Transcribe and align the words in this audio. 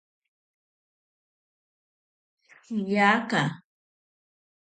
Shiyaka. 2.63 3.41